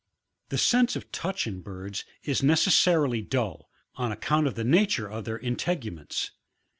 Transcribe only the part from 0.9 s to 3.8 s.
of touch in birds is necessarily dull,